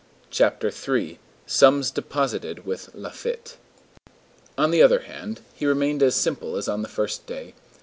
CHAPTER 0.31 0.71
III—SUMS 0.73 1.91
DEPOSITED 1.91 2.65
WITH 2.65 2.89
LAFFITTE 2.95 3.57
On 4.57 4.71
the 4.71 4.81
other 4.81 5.01
hand, 5.01 5.41
he 5.53 5.67
remained 5.67 6.01
as 6.01 6.15
simple 6.15 6.55
as 6.55 6.67
on 6.67 6.81
the 6.81 6.87
first 6.89 7.27
day. 7.27 7.53